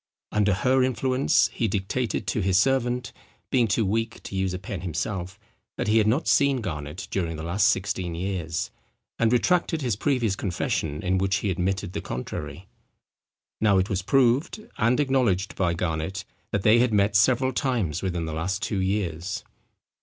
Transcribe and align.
Under 0.31 0.53
her 0.55 0.81
influence 0.81 1.47
he 1.53 1.67
dictated 1.67 2.25
to 2.25 2.41
his 2.41 2.57
servant, 2.57 3.13
being 3.51 3.67
too 3.67 3.85
weak 3.85 4.23
to 4.23 4.35
use 4.35 4.51
a 4.51 4.57
pen 4.57 4.81
himself, 4.81 5.39
that 5.77 5.87
he 5.87 5.99
had 5.99 6.07
not 6.07 6.27
seen 6.27 6.59
Garnet 6.59 7.07
during 7.11 7.35
the 7.37 7.43
last 7.43 7.67
sixteen 7.67 8.15
years, 8.15 8.71
and 9.19 9.31
retracted 9.31 9.83
his 9.83 9.95
previous 9.95 10.35
confession 10.35 11.03
in 11.03 11.19
which 11.19 11.35
he 11.35 11.51
admitted 11.51 11.93
the 11.93 12.01
contrary. 12.01 12.67
Now 13.59 13.77
it 13.77 13.91
was 13.91 14.01
proved, 14.01 14.67
and 14.79 14.99
acknowledged 14.99 15.55
by 15.55 15.75
Garnet, 15.75 16.25
that 16.49 16.63
they 16.63 16.79
had 16.79 16.91
met 16.91 17.15
several 17.15 17.53
times 17.53 18.01
within 18.01 18.25
the 18.25 18.33
last 18.33 18.63
two 18.63 18.79
years. 18.81 19.43